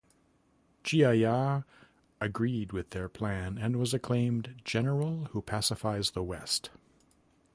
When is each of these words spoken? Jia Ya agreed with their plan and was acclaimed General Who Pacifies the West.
Jia 0.83 1.11
Ya 1.15 1.61
agreed 2.19 2.71
with 2.73 2.89
their 2.89 3.07
plan 3.07 3.59
and 3.59 3.75
was 3.75 3.93
acclaimed 3.93 4.59
General 4.63 5.25
Who 5.25 5.43
Pacifies 5.43 6.09
the 6.09 6.23
West. 6.23 6.71